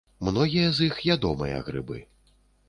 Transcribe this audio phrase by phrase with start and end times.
[0.27, 2.01] Многія з іх ядомыя грыбы.